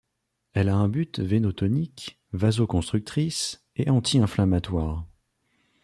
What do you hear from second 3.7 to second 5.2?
et anti-inflammatoire.